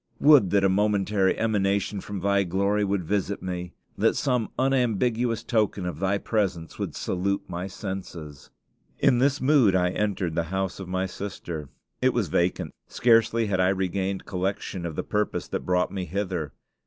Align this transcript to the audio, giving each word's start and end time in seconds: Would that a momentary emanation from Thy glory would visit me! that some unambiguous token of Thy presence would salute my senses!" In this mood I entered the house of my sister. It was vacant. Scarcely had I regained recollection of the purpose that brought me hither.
Would 0.19 0.49
that 0.49 0.63
a 0.63 0.67
momentary 0.67 1.37
emanation 1.37 2.01
from 2.01 2.21
Thy 2.21 2.41
glory 2.41 2.83
would 2.83 3.03
visit 3.03 3.43
me! 3.43 3.75
that 3.99 4.15
some 4.15 4.49
unambiguous 4.57 5.43
token 5.43 5.85
of 5.85 5.99
Thy 5.99 6.17
presence 6.17 6.79
would 6.79 6.95
salute 6.95 7.43
my 7.47 7.67
senses!" 7.67 8.49
In 8.97 9.19
this 9.19 9.39
mood 9.39 9.75
I 9.75 9.91
entered 9.91 10.33
the 10.33 10.45
house 10.49 10.79
of 10.79 10.87
my 10.87 11.05
sister. 11.05 11.69
It 12.01 12.15
was 12.15 12.29
vacant. 12.29 12.73
Scarcely 12.87 13.45
had 13.45 13.59
I 13.59 13.69
regained 13.69 14.23
recollection 14.25 14.87
of 14.87 14.95
the 14.95 15.03
purpose 15.03 15.47
that 15.49 15.67
brought 15.67 15.91
me 15.91 16.05
hither. 16.05 16.51